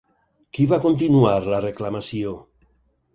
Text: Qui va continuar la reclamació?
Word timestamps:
Qui 0.57 0.63
va 0.71 0.79
continuar 0.85 1.33
la 1.51 1.59
reclamació? 1.67 2.33